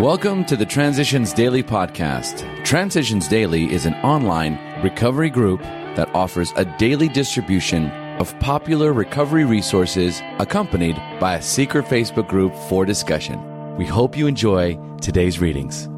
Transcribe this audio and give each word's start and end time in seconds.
Welcome 0.00 0.44
to 0.46 0.56
the 0.56 0.66
Transitions 0.66 1.32
Daily 1.32 1.62
podcast. 1.62 2.64
Transitions 2.64 3.28
Daily 3.28 3.72
is 3.72 3.86
an 3.86 3.94
online 4.02 4.58
recovery 4.82 5.30
group 5.30 5.62
that 5.62 6.12
offers 6.14 6.52
a 6.56 6.64
daily 6.78 7.08
distribution 7.08 7.90
of 8.18 8.38
popular 8.40 8.92
recovery 8.92 9.44
resources 9.44 10.20
accompanied 10.40 10.96
by 11.20 11.36
a 11.36 11.42
secret 11.42 11.84
Facebook 11.84 12.28
group 12.28 12.52
for 12.68 12.84
discussion. 12.84 13.76
We 13.76 13.86
hope 13.86 14.16
you 14.16 14.26
enjoy 14.26 14.78
today's 15.00 15.40
readings. 15.40 15.88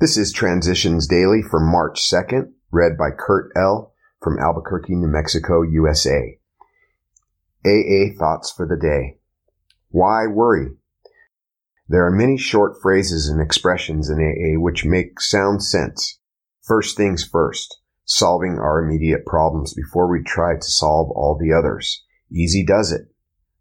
This 0.00 0.16
is 0.16 0.32
Transitions 0.32 1.06
Daily 1.06 1.42
for 1.42 1.60
March 1.60 2.00
2nd, 2.00 2.50
read 2.72 2.96
by 2.96 3.10
Kurt 3.10 3.52
L. 3.56 3.92
from 4.22 4.38
Albuquerque, 4.38 4.94
New 4.96 5.06
Mexico, 5.06 5.60
USA. 5.60 6.38
AA 7.66 8.16
Thoughts 8.18 8.50
for 8.50 8.66
the 8.66 8.78
Day. 8.80 9.18
Why 9.90 10.26
worry? 10.26 10.70
There 11.86 12.06
are 12.06 12.10
many 12.10 12.38
short 12.38 12.80
phrases 12.80 13.28
and 13.28 13.42
expressions 13.42 14.08
in 14.08 14.16
AA 14.16 14.58
which 14.58 14.86
make 14.86 15.20
sound 15.20 15.62
sense. 15.62 16.18
First 16.62 16.96
things 16.96 17.22
first, 17.22 17.78
solving 18.06 18.58
our 18.58 18.82
immediate 18.82 19.26
problems 19.26 19.74
before 19.74 20.10
we 20.10 20.22
try 20.22 20.54
to 20.54 20.62
solve 20.62 21.10
all 21.10 21.36
the 21.38 21.52
others. 21.52 22.02
Easy 22.32 22.64
does 22.64 22.90
it. 22.90 23.02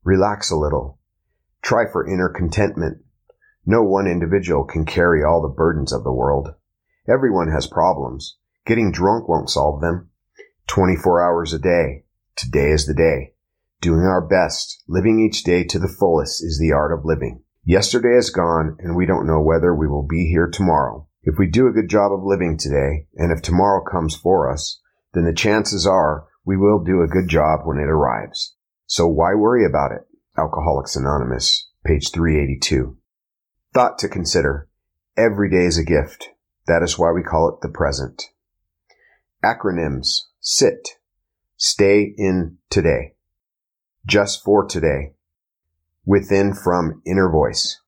Relax 0.05 0.51
a 0.51 0.55
little. 0.55 0.99
Try 1.61 1.83
for 1.91 2.07
inner 2.07 2.29
contentment. 2.29 2.99
No 3.65 3.83
one 3.83 4.07
individual 4.07 4.63
can 4.63 4.85
carry 4.85 5.21
all 5.21 5.41
the 5.41 5.49
burdens 5.49 5.91
of 5.91 6.05
the 6.05 6.13
world. 6.13 6.53
Everyone 7.09 7.51
has 7.51 7.67
problems. 7.67 8.37
Getting 8.65 8.93
drunk 8.93 9.27
won't 9.27 9.49
solve 9.49 9.81
them. 9.81 10.09
24 10.67 11.21
hours 11.21 11.51
a 11.51 11.59
day. 11.59 12.05
Today 12.37 12.71
is 12.71 12.85
the 12.85 12.93
day. 12.93 13.33
Doing 13.81 14.05
our 14.05 14.25
best, 14.25 14.81
living 14.87 15.19
each 15.19 15.43
day 15.43 15.65
to 15.65 15.77
the 15.77 15.93
fullest 15.99 16.41
is 16.41 16.57
the 16.57 16.71
art 16.71 16.97
of 16.97 17.03
living. 17.03 17.43
Yesterday 17.65 18.17
is 18.17 18.29
gone 18.29 18.75
and 18.79 18.93
we 18.93 19.05
don't 19.05 19.25
know 19.25 19.41
whether 19.41 19.73
we 19.73 19.87
will 19.87 20.05
be 20.05 20.27
here 20.27 20.47
tomorrow. 20.47 21.07
If 21.23 21.35
we 21.39 21.47
do 21.47 21.67
a 21.67 21.71
good 21.71 21.89
job 21.89 22.11
of 22.11 22.19
living 22.21 22.57
today, 22.57 23.07
and 23.15 23.31
if 23.31 23.41
tomorrow 23.41 23.81
comes 23.89 24.17
for 24.17 24.51
us, 24.51 24.81
then 25.13 25.23
the 25.23 25.33
chances 25.33 25.87
are 25.87 26.27
we 26.43 26.57
will 26.57 26.83
do 26.83 27.01
a 27.01 27.07
good 27.07 27.29
job 27.29 27.61
when 27.63 27.77
it 27.77 27.87
arrives. 27.87 28.55
So 28.85 29.07
why 29.07 29.33
worry 29.35 29.65
about 29.65 29.93
it? 29.93 30.01
Alcoholics 30.37 30.97
Anonymous, 30.97 31.69
page 31.85 32.11
382. 32.11 32.97
Thought 33.73 33.97
to 33.99 34.09
consider. 34.09 34.67
Every 35.15 35.49
day 35.49 35.65
is 35.65 35.77
a 35.77 35.85
gift. 35.85 36.31
That 36.67 36.83
is 36.83 36.99
why 36.99 37.11
we 37.11 37.23
call 37.23 37.47
it 37.47 37.61
the 37.61 37.69
present. 37.69 38.23
Acronyms. 39.41 40.23
SIT. 40.41 40.97
Stay 41.55 42.13
in 42.17 42.57
today. 42.69 43.13
Just 44.05 44.43
for 44.43 44.65
today 44.65 45.12
within 46.05 46.53
from 46.53 47.01
inner 47.05 47.29
voice. 47.29 47.79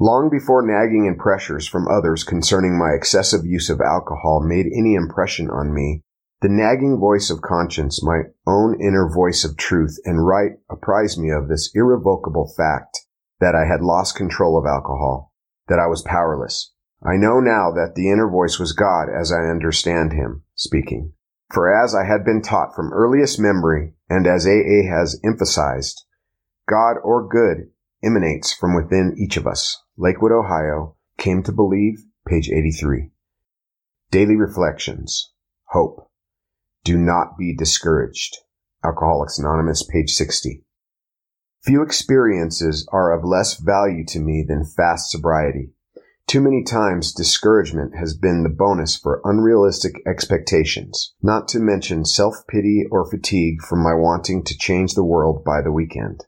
Long 0.00 0.30
before 0.30 0.64
nagging 0.64 1.08
and 1.08 1.18
pressures 1.18 1.66
from 1.66 1.88
others 1.88 2.22
concerning 2.22 2.78
my 2.78 2.90
excessive 2.90 3.44
use 3.44 3.68
of 3.68 3.80
alcohol 3.80 4.40
made 4.40 4.66
any 4.66 4.94
impression 4.94 5.50
on 5.50 5.74
me, 5.74 6.04
the 6.40 6.48
nagging 6.48 6.98
voice 6.98 7.30
of 7.30 7.42
conscience, 7.42 8.00
my 8.02 8.22
own 8.46 8.80
inner 8.80 9.10
voice 9.12 9.44
of 9.44 9.56
truth 9.56 9.98
and 10.04 10.24
right 10.24 10.52
apprised 10.70 11.18
me 11.18 11.30
of 11.30 11.48
this 11.48 11.70
irrevocable 11.74 12.52
fact 12.56 13.06
that 13.40 13.56
I 13.56 13.66
had 13.66 13.82
lost 13.82 14.14
control 14.14 14.56
of 14.56 14.66
alcohol, 14.66 15.32
that 15.66 15.80
I 15.80 15.88
was 15.88 16.02
powerless. 16.02 16.72
I 17.04 17.16
know 17.16 17.40
now 17.40 17.72
that 17.72 17.94
the 17.96 18.10
inner 18.10 18.30
voice 18.30 18.58
was 18.58 18.72
God 18.72 19.08
as 19.08 19.32
I 19.32 19.50
understand 19.50 20.12
him 20.12 20.44
speaking. 20.54 21.12
For 21.52 21.72
as 21.72 21.94
I 21.94 22.04
had 22.04 22.24
been 22.24 22.42
taught 22.42 22.74
from 22.74 22.92
earliest 22.92 23.40
memory, 23.40 23.94
and 24.08 24.26
as 24.26 24.46
AA 24.46 24.86
has 24.88 25.18
emphasized, 25.24 26.04
God 26.68 26.96
or 27.02 27.26
good 27.26 27.70
emanates 28.04 28.52
from 28.52 28.74
within 28.74 29.16
each 29.18 29.36
of 29.36 29.46
us. 29.46 29.82
Lakewood, 29.96 30.32
Ohio, 30.32 30.96
came 31.16 31.42
to 31.44 31.52
believe, 31.52 32.04
page 32.26 32.50
83. 32.50 33.10
Daily 34.10 34.36
Reflections. 34.36 35.32
Hope. 35.70 36.10
Do 36.84 36.98
not 36.98 37.38
be 37.38 37.56
discouraged. 37.56 38.36
Alcoholics 38.84 39.38
Anonymous, 39.38 39.82
page 39.82 40.10
60. 40.10 40.62
Few 41.64 41.82
experiences 41.82 42.86
are 42.92 43.12
of 43.12 43.24
less 43.24 43.58
value 43.58 44.04
to 44.08 44.20
me 44.20 44.44
than 44.46 44.64
fast 44.64 45.10
sobriety. 45.10 45.72
Too 46.26 46.42
many 46.42 46.62
times 46.62 47.14
discouragement 47.14 47.96
has 47.96 48.14
been 48.14 48.42
the 48.42 48.50
bonus 48.50 48.94
for 48.94 49.22
unrealistic 49.24 50.02
expectations, 50.06 51.14
not 51.22 51.48
to 51.48 51.58
mention 51.58 52.04
self-pity 52.04 52.84
or 52.90 53.10
fatigue 53.10 53.62
from 53.62 53.82
my 53.82 53.94
wanting 53.94 54.44
to 54.44 54.56
change 54.56 54.92
the 54.92 55.04
world 55.04 55.42
by 55.42 55.62
the 55.62 55.72
weekend. 55.72 56.24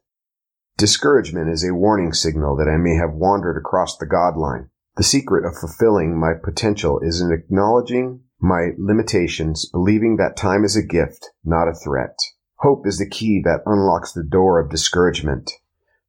Discouragement 0.80 1.50
is 1.50 1.62
a 1.62 1.74
warning 1.74 2.14
signal 2.14 2.56
that 2.56 2.66
I 2.66 2.78
may 2.78 2.94
have 2.94 3.12
wandered 3.12 3.58
across 3.58 3.98
the 3.98 4.06
God 4.06 4.38
line. 4.38 4.70
The 4.96 5.02
secret 5.02 5.44
of 5.44 5.54
fulfilling 5.54 6.18
my 6.18 6.32
potential 6.42 7.00
is 7.00 7.20
in 7.20 7.30
acknowledging 7.30 8.22
my 8.40 8.70
limitations, 8.78 9.68
believing 9.70 10.16
that 10.16 10.38
time 10.38 10.64
is 10.64 10.76
a 10.76 10.82
gift, 10.82 11.32
not 11.44 11.68
a 11.68 11.74
threat. 11.74 12.16
Hope 12.60 12.86
is 12.86 12.96
the 12.96 13.06
key 13.06 13.42
that 13.44 13.60
unlocks 13.66 14.12
the 14.14 14.24
door 14.24 14.58
of 14.58 14.70
discouragement. 14.70 15.50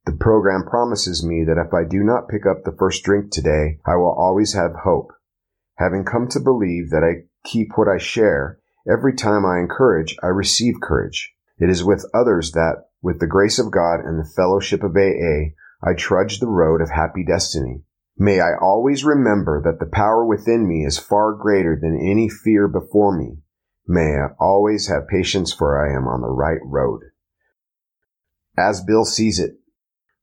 The 0.06 0.16
program 0.18 0.64
promises 0.64 1.22
me 1.22 1.44
that 1.46 1.62
if 1.62 1.74
I 1.74 1.84
do 1.86 2.02
not 2.02 2.30
pick 2.30 2.46
up 2.46 2.64
the 2.64 2.74
first 2.78 3.04
drink 3.04 3.30
today, 3.30 3.78
I 3.84 3.96
will 3.96 4.16
always 4.18 4.54
have 4.54 4.72
hope. 4.84 5.12
Having 5.76 6.06
come 6.06 6.28
to 6.28 6.40
believe 6.40 6.88
that 6.88 7.04
I 7.04 7.28
keep 7.44 7.76
what 7.76 7.88
I 7.88 7.98
share, 7.98 8.58
every 8.90 9.16
time 9.16 9.44
I 9.44 9.58
encourage, 9.58 10.16
I 10.22 10.28
receive 10.28 10.76
courage. 10.82 11.30
It 11.58 11.68
is 11.68 11.84
with 11.84 12.06
others 12.14 12.52
that 12.52 12.84
with 13.02 13.18
the 13.18 13.26
grace 13.26 13.58
of 13.58 13.72
God 13.72 14.00
and 14.00 14.18
the 14.18 14.32
fellowship 14.36 14.82
of 14.82 14.96
AA, 14.96 15.54
I 15.82 15.94
trudge 15.96 16.38
the 16.38 16.46
road 16.46 16.80
of 16.80 16.90
happy 16.90 17.24
destiny. 17.24 17.82
May 18.16 18.40
I 18.40 18.54
always 18.60 19.04
remember 19.04 19.60
that 19.64 19.80
the 19.80 19.90
power 19.90 20.24
within 20.24 20.68
me 20.68 20.84
is 20.84 20.98
far 20.98 21.34
greater 21.34 21.76
than 21.80 21.98
any 21.98 22.28
fear 22.28 22.68
before 22.68 23.16
me. 23.16 23.38
May 23.86 24.16
I 24.16 24.28
always 24.38 24.88
have 24.88 25.08
patience 25.08 25.52
for 25.52 25.76
I 25.76 25.96
am 25.96 26.06
on 26.06 26.20
the 26.20 26.28
right 26.28 26.60
road. 26.64 27.00
As 28.56 28.84
Bill 28.84 29.04
sees 29.04 29.40
it, 29.40 29.58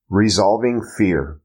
resolving 0.09 0.81
fear. 0.97 1.41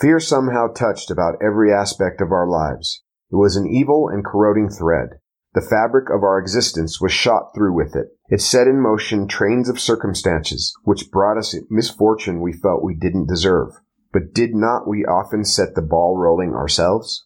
Fear 0.00 0.20
somehow 0.20 0.72
touched 0.72 1.10
about 1.10 1.42
every 1.42 1.72
aspect 1.72 2.20
of 2.20 2.32
our 2.32 2.48
lives. 2.48 3.02
It 3.30 3.36
was 3.36 3.56
an 3.56 3.66
evil 3.66 4.08
and 4.08 4.24
corroding 4.24 4.68
thread. 4.68 5.20
The 5.56 5.62
fabric 5.62 6.10
of 6.10 6.22
our 6.22 6.38
existence 6.38 7.00
was 7.00 7.12
shot 7.12 7.54
through 7.54 7.72
with 7.72 7.96
it. 7.96 8.08
It 8.28 8.42
set 8.42 8.66
in 8.66 8.78
motion 8.78 9.26
trains 9.26 9.70
of 9.70 9.80
circumstances 9.80 10.74
which 10.84 11.10
brought 11.10 11.38
us 11.38 11.56
misfortune 11.70 12.42
we 12.42 12.52
felt 12.52 12.84
we 12.84 12.94
didn't 12.94 13.30
deserve. 13.30 13.70
But 14.12 14.34
did 14.34 14.54
not 14.54 14.86
we 14.86 15.06
often 15.06 15.46
set 15.46 15.74
the 15.74 15.80
ball 15.80 16.18
rolling 16.18 16.52
ourselves? 16.52 17.24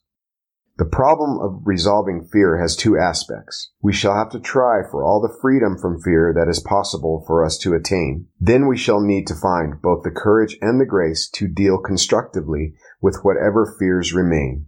The 0.78 0.84
problem 0.84 1.40
of 1.40 1.62
resolving 1.64 2.28
fear 2.32 2.56
has 2.60 2.76
two 2.76 2.96
aspects. 2.96 3.72
We 3.82 3.92
shall 3.92 4.14
have 4.14 4.30
to 4.30 4.38
try 4.38 4.82
for 4.88 5.04
all 5.04 5.20
the 5.20 5.36
freedom 5.42 5.76
from 5.76 6.00
fear 6.00 6.32
that 6.32 6.48
is 6.48 6.60
possible 6.60 7.24
for 7.26 7.44
us 7.44 7.58
to 7.58 7.74
attain. 7.74 8.28
Then 8.38 8.68
we 8.68 8.76
shall 8.76 9.00
need 9.00 9.26
to 9.26 9.34
find 9.34 9.82
both 9.82 10.04
the 10.04 10.10
courage 10.12 10.56
and 10.60 10.80
the 10.80 10.86
grace 10.86 11.28
to 11.30 11.48
deal 11.48 11.78
constructively 11.78 12.76
with 13.00 13.18
whatever 13.24 13.74
fears 13.76 14.14
remain. 14.14 14.66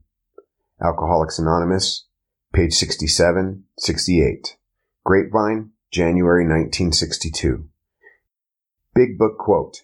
Alcoholics 0.82 1.38
Anonymous, 1.38 2.08
page 2.52 2.74
67, 2.74 3.64
68. 3.78 4.56
Grapevine, 5.04 5.70
January 5.90 6.44
1962. 6.44 7.68
Big 8.94 9.16
Book 9.18 9.38
Quote. 9.38 9.82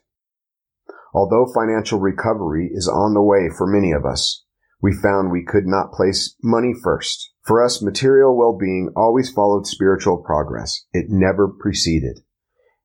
Although 1.15 1.51
financial 1.55 1.99
recovery 1.99 2.71
is 2.73 2.87
on 2.87 3.15
the 3.15 3.23
way 3.23 3.49
for 3.57 3.67
many 3.67 3.93
of 3.93 4.05
us, 4.05 4.45
we 4.83 4.93
found 4.93 5.31
we 5.31 5.45
could 5.45 5.67
not 5.67 5.93
place 5.93 6.37
money 6.43 6.75
first. 6.85 7.33
For 7.43 7.65
us, 7.65 7.83
material 7.83 8.37
well-being 8.37 8.93
always 8.95 9.31
followed 9.31 9.67
spiritual 9.67 10.19
progress. 10.19 10.85
It 10.93 11.07
never 11.09 11.49
preceded. 11.49 12.21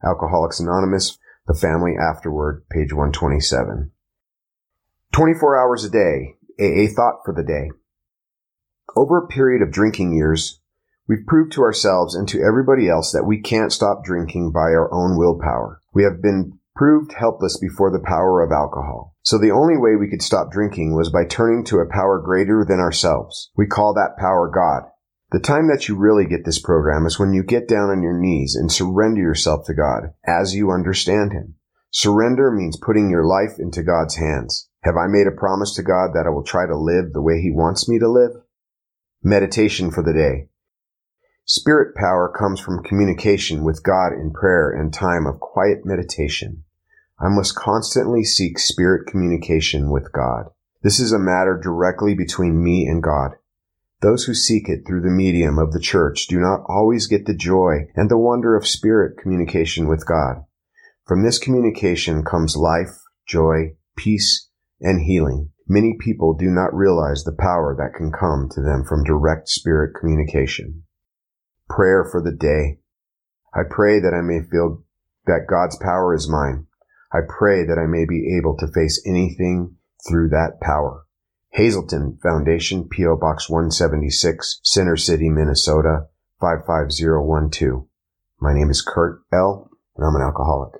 Alcoholics 0.04 0.60
Anonymous, 0.60 1.18
The 1.46 1.54
Family 1.60 1.94
Afterward, 2.00 2.64
page 2.72 2.94
127. 2.94 3.92
24 5.12 5.60
hours 5.60 5.84
a 5.84 5.90
day, 5.90 6.38
AA 6.60 6.88
thought 6.96 7.19
for 7.25 7.34
the 7.36 7.44
day. 7.44 7.69
Over 8.95 9.18
a 9.18 9.28
period 9.28 9.63
of 9.63 9.72
drinking 9.72 10.13
years, 10.13 10.62
we've 11.07 11.25
proved 11.25 11.51
to 11.54 11.63
ourselves 11.63 12.13
and 12.13 12.28
to 12.30 12.42
everybody 12.42 12.88
else 12.88 13.12
that 13.12 13.25
we 13.25 13.42
can't 13.42 13.72
stop 13.72 14.04
drinking 14.04 14.51
by 14.51 14.69
our 14.69 14.94
own 14.94 15.18
willpower. 15.18 15.81
We 15.94 16.04
have 16.04 16.22
been 16.22 16.60
proved 16.75 17.13
helpless 17.13 17.57
before 17.60 17.92
the 17.92 18.04
power 18.06 18.44
of 18.44 18.51
alcohol. 18.51 19.16
So 19.24 19.38
the 19.38 19.51
only 19.51 19.78
way 19.78 19.95
we 19.95 20.10
could 20.10 20.22
stop 20.22 20.51
drinking 20.51 20.95
was 20.95 21.10
by 21.10 21.25
turning 21.25 21.63
to 21.66 21.80
a 21.80 21.90
power 21.90 22.19
greater 22.19 22.66
than 22.68 22.80
ourselves. 22.80 23.51
We 23.56 23.66
call 23.66 23.94
that 23.95 24.18
power 24.19 24.48
God. 24.54 24.84
The 25.31 25.40
time 25.40 25.68
that 25.69 25.88
you 25.88 25.95
really 25.95 26.25
get 26.25 26.45
this 26.45 26.62
program 26.62 27.07
is 27.07 27.18
when 27.18 27.34
you 27.34 27.42
get 27.44 27.68
down 27.68 27.90
on 27.90 28.04
your 28.04 28.19
knees 28.19 28.56
and 28.56 28.72
surrender 28.72 29.22
yourself 29.22 29.66
to 29.66 29.74
God 29.74 30.13
as 30.28 30.54
you 30.54 30.69
understand 30.69 31.31
Him. 31.31 31.56
Surrender 31.90 32.51
means 32.51 32.78
putting 32.78 33.10
your 33.10 33.25
life 33.25 33.57
into 33.57 33.81
God's 33.81 34.18
hands. 34.18 34.69
Have 34.84 34.95
I 34.95 35.07
made 35.07 35.25
a 35.25 35.31
promise 35.31 35.74
to 35.75 35.84
God 35.84 36.12
that 36.13 36.28
I 36.28 36.30
will 36.30 36.44
try 36.44 36.68
to 36.68 36.78
live 36.78 37.13
the 37.13 37.22
way 37.22 37.42
He 37.42 37.50
wants 37.50 37.90
me 37.90 37.98
to 37.98 38.10
live? 38.10 38.43
Meditation 39.25 39.90
for 39.90 40.04
the 40.04 40.12
day. 40.12 40.50
Spirit 41.46 41.96
power 41.96 42.30
comes 42.38 42.60
from 42.60 42.84
communication 42.84 43.64
with 43.64 43.81
God 43.81 44.12
in 44.12 44.34
prayer 44.34 44.70
and 44.70 44.94
time 44.94 45.25
of 45.25 45.40
quiet 45.40 45.86
meditation. 45.86 46.66
I 47.18 47.30
must 47.30 47.56
constantly 47.56 48.25
seek 48.25 48.60
spirit 48.60 49.08
communication 49.08 49.90
with 49.90 50.12
God. 50.12 50.50
This 50.81 51.00
is 51.00 51.14
a 51.14 51.20
matter 51.20 51.58
directly 51.58 52.14
between 52.14 52.62
me 52.62 52.86
and 52.86 53.02
God. 53.02 53.36
Those 54.02 54.25
who 54.25 54.34
seek 54.34 54.68
it 54.68 54.86
through 54.86 55.04
the 55.04 55.10
medium 55.10 55.58
of 55.58 55.72
the 55.72 55.80
church 55.80 56.28
do 56.28 56.38
not 56.42 56.66
always 56.68 57.08
get 57.08 57.26
the 57.26 57.34
joy 57.34 57.88
and 57.96 58.12
the 58.12 58.18
wonder 58.18 58.58
of 58.58 58.68
spirit 58.68 59.18
communication 59.18 59.88
with 59.88 60.06
God. 60.06 60.44
From 61.08 61.24
this 61.24 61.40
communication 61.40 62.26
comes 62.26 62.58
life, 62.58 63.00
joy, 63.26 63.78
peace, 63.96 64.50
and 64.81 65.00
healing. 65.00 65.53
Many 65.68 65.95
people 66.00 66.33
do 66.33 66.50
not 66.50 66.74
realize 66.74 67.24
the 67.24 67.36
power 67.38 67.75
that 67.77 67.98
can 67.98 68.12
come 68.12 68.50
to 68.51 68.62
them 68.62 68.83
from 68.83 69.04
direct 69.04 69.48
spirit 69.48 69.95
communication. 69.98 70.83
Prayer 71.69 72.06
for 72.10 72.21
the 72.21 72.36
day. 72.36 72.80
I 73.54 73.62
pray 73.69 74.00
that 74.00 74.13
I 74.13 74.21
may 74.21 74.42
feel 74.42 74.83
that 75.25 75.48
God's 75.50 75.77
power 75.77 76.13
is 76.13 76.30
mine. 76.30 76.68
I 77.13 77.19
pray 77.27 77.63
that 77.65 77.77
I 77.77 77.86
may 77.88 78.06
be 78.06 78.36
able 78.38 78.57
to 78.57 78.68
face 78.68 79.01
anything 79.07 79.75
through 80.07 80.30
that 80.30 80.60
power. 80.62 81.06
Hazelden 81.51 82.18
Foundation, 82.21 82.89
P.O. 82.89 83.16
Box 83.18 83.48
176, 83.50 84.59
Center 84.63 84.98
City, 84.98 85.30
Minnesota, 85.30 86.07
55012. 86.42 87.86
My 88.42 88.54
name 88.54 88.69
is 88.69 88.81
Kurt 88.81 89.21
L., 89.31 89.69
and 89.95 90.06
I'm 90.06 90.16
an 90.16 90.24
alcoholic. 90.24 90.74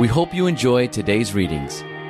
We 0.00 0.06
hope 0.06 0.32
you 0.32 0.46
enjoyed 0.46 0.92
today's 0.92 1.34
readings. 1.34 1.82